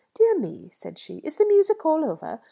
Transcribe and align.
"Dear 0.15 0.39
me," 0.39 0.71
said 0.73 0.97
she. 0.97 1.19
"Is 1.19 1.35
the 1.35 1.45
music 1.45 1.85
all 1.85 2.03
over? 2.03 2.39